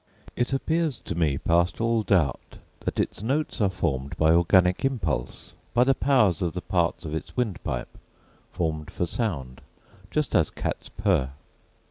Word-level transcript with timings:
It 0.35 0.51
appears 0.51 0.97
to 1.01 1.13
me 1.13 1.37
past 1.37 1.79
all 1.79 2.01
doubt 2.01 2.57
that 2.85 2.99
its 2.99 3.21
notes 3.21 3.61
are 3.61 3.69
formed 3.69 4.17
by 4.17 4.33
organic 4.33 4.83
impulse, 4.83 5.53
by 5.75 5.83
the 5.83 5.93
powers 5.93 6.41
of 6.41 6.53
the 6.53 6.61
parts 6.61 7.05
of 7.05 7.13
its 7.13 7.37
windpipe, 7.37 7.95
formed 8.49 8.89
for 8.89 9.05
sound, 9.05 9.61
just 10.09 10.33
as 10.33 10.49
cats 10.49 10.89
pur. 10.89 11.29